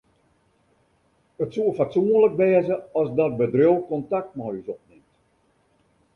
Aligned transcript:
It 1.43 1.53
soe 1.53 1.71
fatsoenlik 1.77 2.35
wêze 2.39 2.75
as 2.99 3.09
dat 3.17 3.33
bedriuw 3.39 3.77
kontakt 3.89 4.31
mei 4.37 4.55
ús 4.61 4.67
opnimt. 4.73 5.09